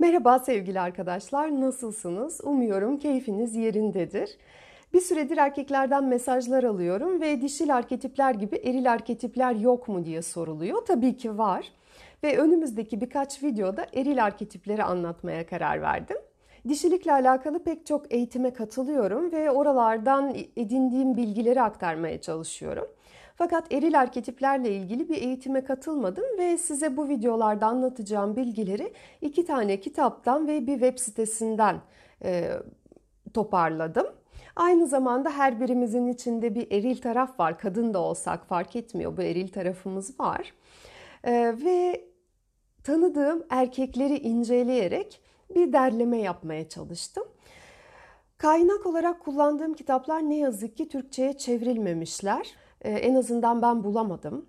[0.00, 2.40] Merhaba sevgili arkadaşlar, nasılsınız?
[2.44, 4.36] Umuyorum keyfiniz yerindedir.
[4.92, 10.86] Bir süredir erkeklerden mesajlar alıyorum ve dişil arketipler gibi eril arketipler yok mu diye soruluyor.
[10.86, 11.72] Tabii ki var.
[12.22, 16.16] Ve önümüzdeki birkaç videoda eril arketipleri anlatmaya karar verdim.
[16.68, 22.88] Dişilikle alakalı pek çok eğitime katılıyorum ve oralardan edindiğim bilgileri aktarmaya çalışıyorum.
[23.40, 29.80] Fakat eril arketiplerle ilgili bir eğitime katılmadım ve size bu videolarda anlatacağım bilgileri iki tane
[29.80, 31.80] kitaptan ve bir web sitesinden
[32.24, 32.50] e,
[33.34, 34.06] toparladım.
[34.56, 37.58] Aynı zamanda her birimizin içinde bir eril taraf var.
[37.58, 39.16] Kadın da olsak fark etmiyor.
[39.16, 40.54] Bu eril tarafımız var.
[41.24, 41.32] E,
[41.64, 42.04] ve
[42.84, 45.20] tanıdığım erkekleri inceleyerek
[45.54, 47.24] bir derleme yapmaya çalıştım.
[48.38, 52.54] Kaynak olarak kullandığım kitaplar ne yazık ki Türkçe'ye çevrilmemişler.
[52.82, 54.46] Ee, en azından ben bulamadım.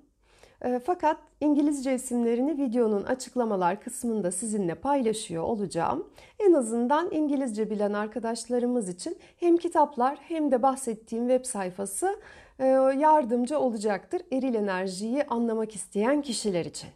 [0.65, 6.07] Ee, fakat İngilizce isimlerini videonun açıklamalar kısmında sizinle paylaşıyor olacağım.
[6.39, 12.19] En azından İngilizce bilen arkadaşlarımız için hem kitaplar hem de bahsettiğim web sayfası
[12.59, 12.65] e,
[12.97, 16.89] yardımcı olacaktır eril enerjiyi anlamak isteyen kişiler için.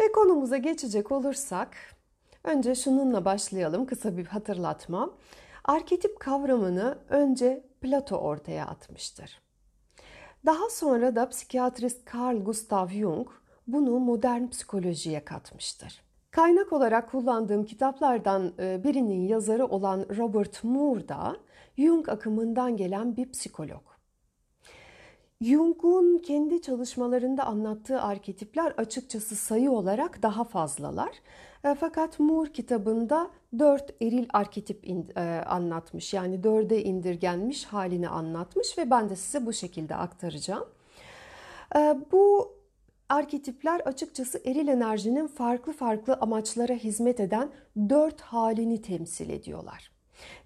[0.00, 1.76] Ve konumuza geçecek olursak
[2.44, 5.10] önce şununla başlayalım kısa bir hatırlatma.
[5.64, 9.43] Arketip kavramını önce Plato ortaya atmıştır.
[10.46, 13.28] Daha sonra da psikiyatrist Carl Gustav Jung
[13.66, 16.02] bunu modern psikolojiye katmıştır.
[16.30, 21.36] Kaynak olarak kullandığım kitaplardan e, birinin yazarı olan Robert Moore da
[21.78, 23.93] Jung akımından gelen bir psikolog.
[25.44, 31.10] Jung'un kendi çalışmalarında anlattığı arketipler açıkçası sayı olarak daha fazlalar.
[31.64, 36.14] E, fakat Moore kitabında dört eril arketip e, anlatmış.
[36.14, 40.68] Yani dörde indirgenmiş halini anlatmış ve ben de size bu şekilde aktaracağım.
[41.76, 42.52] E, bu
[43.08, 47.48] arketipler açıkçası eril enerjinin farklı farklı amaçlara hizmet eden
[47.88, 49.94] dört halini temsil ediyorlar.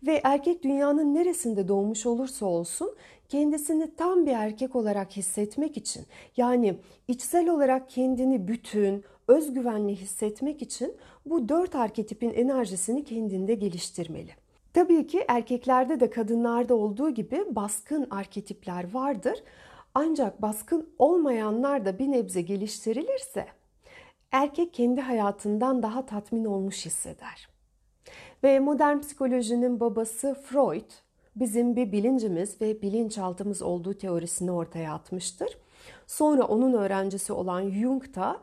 [0.07, 2.97] Ve erkek dünyanın neresinde doğmuş olursa olsun
[3.29, 6.06] kendisini tam bir erkek olarak hissetmek için
[6.37, 6.78] yani
[7.09, 10.97] içsel olarak kendini bütün, özgüvenli hissetmek için
[11.27, 14.31] bu dört arketipin enerjisini kendinde geliştirmeli.
[14.72, 19.43] Tabii ki erkeklerde de kadınlarda olduğu gibi baskın arketipler vardır.
[19.95, 23.47] Ancak baskın olmayanlar da bir nebze geliştirilirse
[24.33, 27.49] erkek kendi hayatından daha tatmin olmuş hisseder.
[28.45, 30.91] Ve modern psikolojinin babası Freud
[31.41, 35.59] bizim bir bilincimiz ve bilinçaltımız olduğu teorisini ortaya atmıştır.
[36.06, 38.41] Sonra onun öğrencisi olan Jung da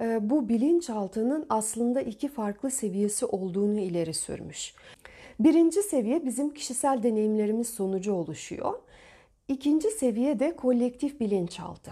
[0.00, 4.74] e, bu bilinçaltının aslında iki farklı seviyesi olduğunu ileri sürmüş.
[5.40, 8.78] Birinci seviye bizim kişisel deneyimlerimiz sonucu oluşuyor.
[9.48, 11.90] İkinci seviye de kolektif bilinçaltı.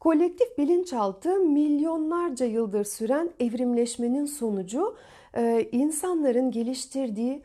[0.00, 4.96] Kolektif bilinçaltı milyonlarca yıldır süren evrimleşmenin sonucu
[5.36, 7.42] e, insanların geliştirdiği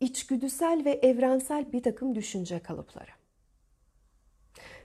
[0.00, 3.10] içgüdüsel ve evrensel bir takım düşünce kalıpları.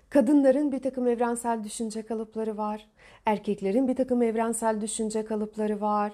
[0.09, 2.89] Kadınların bir takım evrensel düşünce kalıpları var.
[3.25, 6.13] Erkeklerin bir takım evrensel düşünce kalıpları var.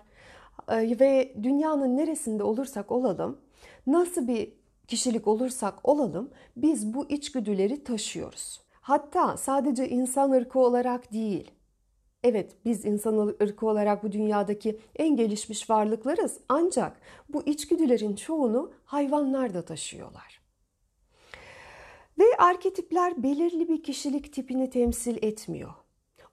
[0.70, 3.42] Ee, ve dünyanın neresinde olursak olalım,
[3.88, 4.54] nasıl bir
[4.88, 8.62] kişilik olursak olalım biz bu içgüdüleri taşıyoruz.
[8.82, 11.52] Hatta sadece insan ırkı olarak değil,
[12.28, 19.54] Evet biz insan ırkı olarak bu dünyadaki en gelişmiş varlıklarız ancak bu içgüdülerin çoğunu hayvanlar
[19.54, 20.42] da taşıyorlar.
[22.20, 25.74] Ve arketipler belirli bir kişilik tipini temsil etmiyor.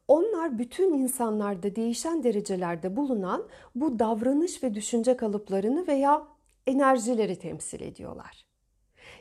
[0.08, 6.26] Onlar bütün insanlarda değişen derecelerde bulunan bu davranış ve düşünce kalıplarını veya
[6.66, 8.46] enerjileri temsil ediyorlar.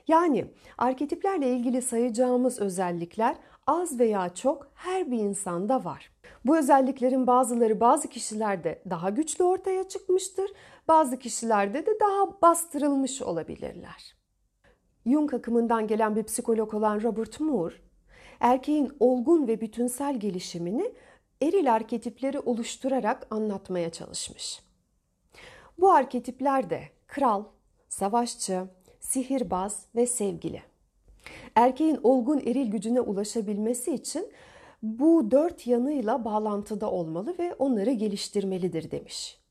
[0.07, 0.45] Yani
[0.77, 3.35] arketiplerle ilgili sayacağımız özellikler
[3.71, 6.11] az veya çok her bir insanda var.
[6.45, 10.51] Bu özelliklerin bazıları bazı kişilerde daha güçlü ortaya çıkmıştır,
[10.87, 14.15] bazı kişilerde de daha bastırılmış olabilirler.
[15.05, 17.75] Jung akımından gelen bir psikolog olan Robert Moore,
[18.39, 20.93] erkeğin olgun ve bütünsel gelişimini
[21.41, 24.61] eril arketipleri oluşturarak anlatmaya çalışmış.
[25.77, 27.43] Bu arketipler de kral,
[27.89, 28.63] savaşçı,
[28.99, 30.70] sihirbaz ve sevgili.
[31.55, 34.31] Erkeğin olgun eril gücüne ulaşabilmesi için
[34.83, 39.41] bu dört yanıyla bağlantıda olmalı ve onları geliştirmelidir demiş.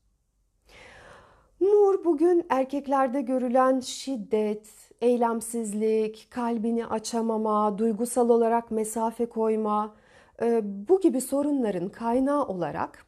[1.61, 4.67] Nur bugün erkeklerde görülen şiddet,
[5.01, 9.95] eylemsizlik, kalbini açamama, duygusal olarak mesafe koyma,
[10.41, 13.05] e, bu gibi sorunların kaynağı olarak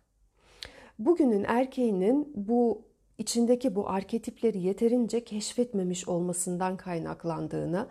[1.00, 2.82] bugünün erkeğinin bu
[3.24, 7.88] içindeki bu arketipleri yeterince keşfetmemiş olmasından kaynaklandığını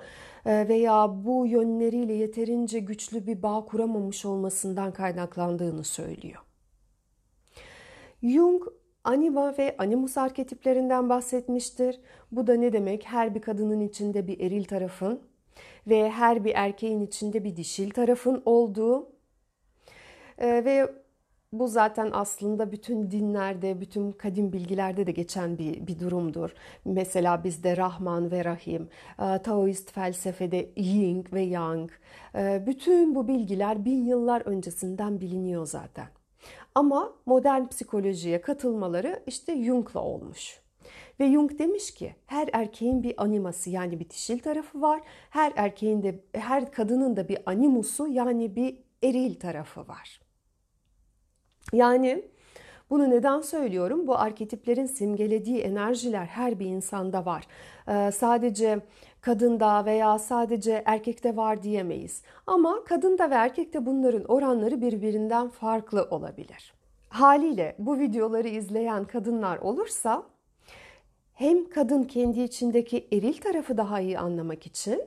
[0.47, 6.43] e, veya bu yönleriyle yeterince güçlü bir bağ kuramamış olmasından kaynaklandığını söylüyor.
[8.23, 8.63] Jung
[9.05, 12.01] anima ve animus arketiplerinden bahsetmiştir.
[12.33, 13.05] Bu da ne demek?
[13.07, 15.21] Her bir kadının içinde bir eril tarafın
[15.87, 19.13] ve her bir erkeğin içinde bir dişil tarafın olduğu
[20.39, 21.02] ee, ve
[21.53, 26.51] bu zaten aslında bütün dinlerde, bütün kadim bilgilerde de geçen bir, bir durumdur.
[26.85, 28.89] Mesela bizde Rahman ve Rahim,
[29.19, 31.91] e, Taoist felsefede Yin ve Yang,
[32.35, 36.07] e, bütün bu bilgiler bin yıllar öncesinden biliniyor zaten.
[36.75, 40.63] Ama modern psikolojiye katılmaları işte Jung'la olmuş.
[41.21, 45.01] Ve Jung demiş ki her erkeğin bir animası yani bir dişil tarafı var.
[45.31, 50.22] Her erkeğin de her kadının da bir animusu yani bir eril tarafı var.
[51.73, 52.25] Yani
[52.91, 54.07] bunu neden söylüyorum?
[54.07, 57.47] Bu arketiplerin simgelediği enerjiler her bir insanda var.
[57.89, 58.81] Ee, sadece
[59.21, 62.23] kadında veya sadece erkekte var diyemeyiz.
[62.47, 66.75] Ama kadında ve erkekte bunların oranları birbirinden farklı olabilir.
[67.09, 70.23] Haliyle bu videoları izleyen kadınlar olursa
[71.35, 75.03] hem kadın kendi içindeki eril tarafı daha iyi anlamak için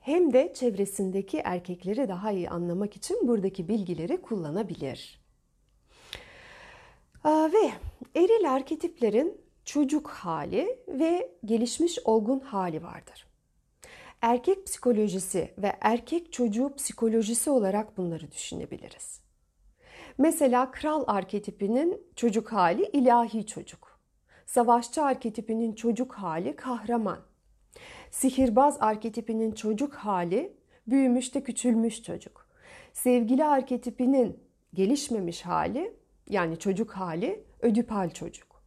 [0.00, 5.23] hem de çevresindeki erkekleri daha iyi anlamak için buradaki bilgileri kullanabilir.
[7.24, 7.72] Ve
[8.14, 13.26] eril arketiplerin çocuk hali ve gelişmiş olgun hali vardır.
[14.22, 19.20] Erkek psikolojisi ve erkek çocuğu psikolojisi olarak bunları düşünebiliriz.
[20.18, 23.98] Mesela kral arketipinin çocuk hali ilahi çocuk.
[24.46, 27.20] Savaşçı arketipinin çocuk hali kahraman.
[28.10, 30.56] Sihirbaz arketipinin çocuk hali
[30.86, 32.46] büyümüş de küçülmüş çocuk.
[32.92, 34.38] Sevgili arketipinin
[34.74, 38.62] gelişmemiş hali yani çocuk hali ödipal çocuk.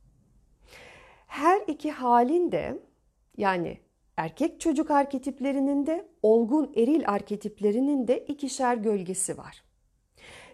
[1.28, 2.80] Her iki halin de
[3.38, 3.78] yani
[4.18, 9.64] erkek çocuk arketiplerinin de olgun eril arketiplerinin de ikişer gölgesi var.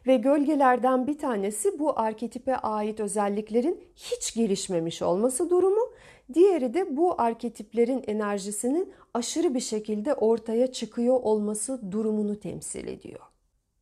[0.07, 5.93] Ve gölgelerden bir tanesi bu arketipe ait özelliklerin hiç gelişmemiş olması durumu.
[6.33, 13.19] Diğeri de bu arketiplerin enerjisinin aşırı bir şekilde ortaya çıkıyor olması durumunu temsil ediyor.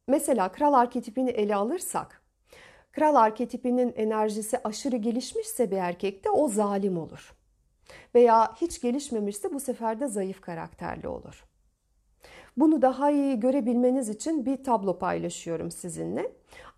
[0.08, 2.21] Mesela kral arketipini ele alırsak
[2.92, 7.36] Kral arketipinin enerjisi aşırı gelişmişse bir erkekte o zalim olur.
[8.16, 11.46] Veya hiç gelişmemişse bu sefer de zayıf karakterli olur.
[12.58, 16.32] Bunu daha iyi görebilmeniz için bir tablo paylaşıyorum sizinle.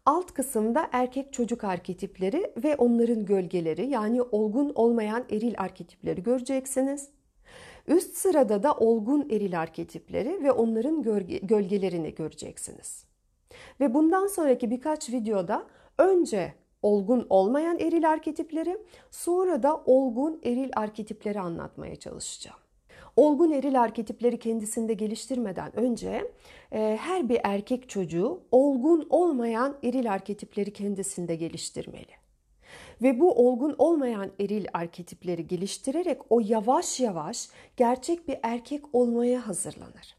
[0.05, 7.09] Alt kısımda erkek çocuk arketipleri ve onların gölgeleri yani olgun olmayan eril arketipleri göreceksiniz.
[7.87, 13.05] Üst sırada da olgun eril arketipleri ve onların gölge, gölgelerini göreceksiniz.
[13.79, 18.77] Ve bundan sonraki birkaç videoda Önce olgun olmayan eril arketipleri,
[19.11, 22.57] sonra da olgun eril arketipleri anlatmaya çalışacağım.
[23.15, 26.31] Olgun eril arketipleri kendisinde geliştirmeden önce
[26.71, 32.11] e, her bir erkek çocuğu olgun olmayan eril arketipleri kendisinde geliştirmeli.
[33.01, 40.15] Ve bu olgun olmayan eril arketipleri geliştirerek o yavaş yavaş gerçek bir erkek olmaya hazırlanır.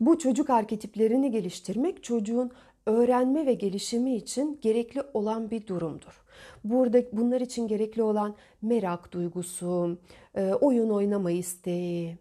[0.00, 2.52] Bu çocuk arketiplerini geliştirmek çocuğun
[2.86, 6.24] öğrenme ve gelişimi için gerekli olan bir durumdur.
[6.64, 9.98] Burada bunlar için gerekli olan merak duygusu,
[10.34, 12.18] e, oyun oynama isteği,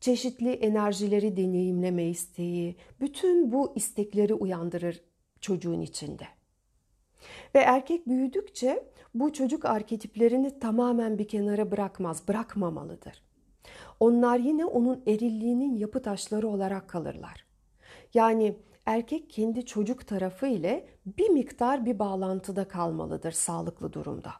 [0.00, 5.00] çeşitli enerjileri deneyimleme isteği, bütün bu istekleri uyandırır
[5.40, 6.24] çocuğun içinde.
[7.54, 8.84] Ve erkek büyüdükçe
[9.14, 13.22] bu çocuk arketiplerini tamamen bir kenara bırakmaz, bırakmamalıdır.
[14.00, 17.46] Onlar yine onun erilliğinin yapı taşları olarak kalırlar.
[18.14, 18.56] Yani
[18.86, 24.32] erkek kendi çocuk tarafı ile bir miktar bir bağlantıda kalmalıdır sağlıklı durumda.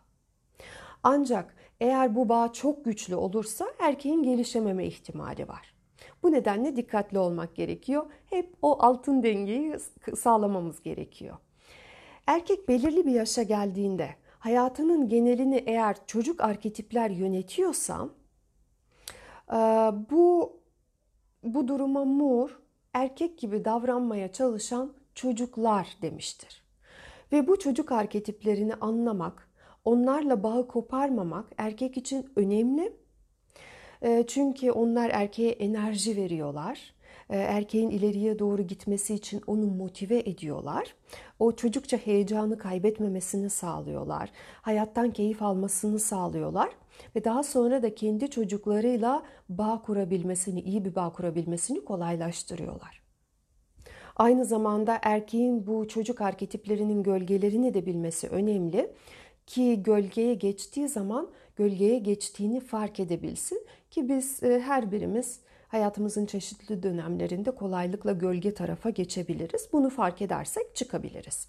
[1.02, 5.74] Ancak eğer bu bağ çok güçlü olursa erkeğin gelişememe ihtimali var.
[6.22, 8.06] Bu nedenle dikkatli olmak gerekiyor.
[8.30, 9.76] Hep o altın dengeyi
[10.16, 11.36] sağlamamız gerekiyor.
[12.26, 14.08] Erkek belirli bir yaşa geldiğinde
[14.38, 18.08] hayatının genelini eğer çocuk arketipler yönetiyorsa
[20.10, 20.56] bu
[21.42, 22.52] bu duruma Moore
[22.94, 26.64] erkek gibi davranmaya çalışan çocuklar demiştir.
[27.32, 29.48] Ve bu çocuk arketiplerini anlamak,
[29.84, 32.96] onlarla bağı koparmamak erkek için önemli.
[34.26, 36.93] Çünkü onlar erkeğe enerji veriyorlar.
[37.30, 40.94] Ee, erkeğin ileriye doğru gitmesi için onu motive ediyorlar.
[41.38, 44.30] O çocukça heyecanı kaybetmemesini sağlıyorlar.
[44.62, 46.70] Hayattan keyif almasını sağlıyorlar
[47.16, 53.04] ve daha sonra da kendi çocuklarıyla bağ kurabilmesini, iyi bir bağ kurabilmesini kolaylaştırıyorlar.
[54.16, 58.90] Aynı zamanda erkeğin bu çocuk arketiplerinin gölgelerini de bilmesi önemli
[59.46, 65.40] ki gölgeye geçtiği zaman gölgeye geçtiğini fark edebilsin ki biz e, her birimiz
[65.74, 69.68] hayatımızın çeşitli dönemlerinde kolaylıkla gölge tarafa geçebiliriz.
[69.72, 71.48] Bunu fark edersek çıkabiliriz.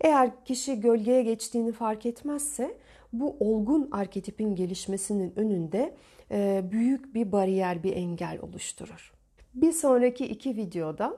[0.00, 2.78] Eğer kişi gölgeye geçtiğini fark etmezse
[3.12, 5.94] bu olgun arketipin gelişmesinin önünde
[6.30, 9.12] e, büyük bir bariyer, bir engel oluşturur.
[9.54, 11.16] Bir sonraki iki videoda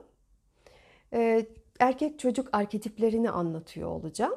[1.13, 1.45] e,
[1.79, 4.35] erkek çocuk arketiplerini anlatıyor olacağım.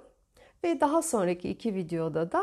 [0.64, 2.42] Ve daha sonraki iki videoda da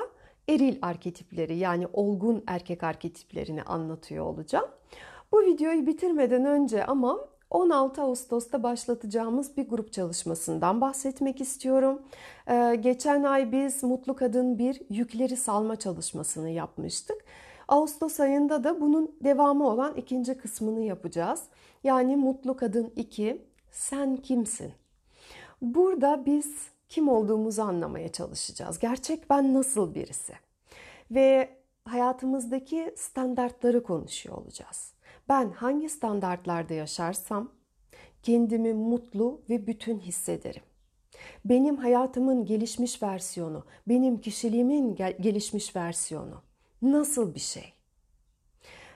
[0.50, 4.70] eril arketipleri yani olgun erkek arketiplerini anlatıyor olacağım.
[5.32, 7.20] Bu videoyu bitirmeden önce ama
[7.50, 12.02] 16 Ağustos'ta başlatacağımız bir grup çalışmasından bahsetmek istiyorum.
[12.50, 17.26] Ee, geçen ay biz Mutlu Kadın bir yükleri salma çalışmasını yapmıştık.
[17.68, 21.44] Ağustos ayında da bunun devamı olan ikinci kısmını yapacağız.
[21.84, 24.74] Yani Mutlu Kadın 2, sen kimsin?
[25.62, 26.56] Burada biz
[26.90, 28.80] kim olduğumuzu anlamaya çalışacağız.
[28.80, 30.34] Gerçek ben nasıl birisi?
[31.12, 31.50] Ve
[31.86, 34.94] hayatımızdaki standartları konuşuyor olacağız.
[35.32, 37.52] Ben hangi standartlarda yaşarsam
[38.24, 40.62] kendimi mutlu ve bütün hissederim.
[41.46, 46.42] Benim hayatımın gelişmiş versiyonu, benim kişiliğimin gelişmiş versiyonu
[46.82, 47.74] nasıl bir şey?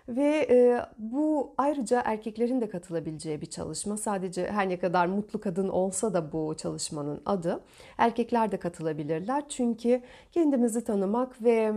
[0.07, 3.97] Ve e, bu ayrıca erkeklerin de katılabileceği bir çalışma.
[3.97, 7.63] Sadece her ne kadar mutlu kadın olsa da bu çalışmanın adı.
[7.97, 9.49] Erkekler de katılabilirler.
[9.49, 10.01] Çünkü
[10.31, 11.73] kendimizi tanımak ve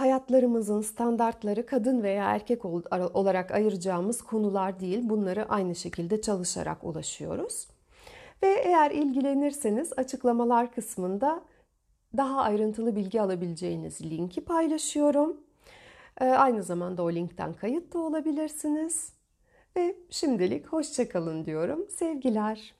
[0.00, 5.00] hayatlarımızın standartları kadın veya erkek olarak ayıracağımız konular değil.
[5.02, 7.68] Bunları aynı şekilde çalışarak ulaşıyoruz.
[8.42, 11.42] Ve eğer ilgilenirseniz açıklamalar kısmında
[12.16, 15.36] daha ayrıntılı bilgi alabileceğiniz linki paylaşıyorum.
[16.20, 19.12] Ee, aynı zamanda o linkten kayıt da olabilirsiniz.
[19.76, 21.86] Ve şimdilik hoşçakalın diyorum.
[21.88, 22.74] Sevgiler.